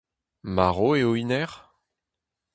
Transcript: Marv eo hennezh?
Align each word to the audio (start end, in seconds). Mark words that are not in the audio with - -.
Marv 0.55 0.77
eo 0.99 1.09
hennezh? 1.17 1.57